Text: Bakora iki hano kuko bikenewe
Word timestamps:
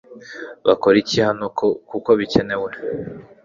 Bakora 0.67 0.95
iki 1.03 1.17
hano 1.27 1.45
kuko 1.89 2.09
bikenewe 2.19 2.69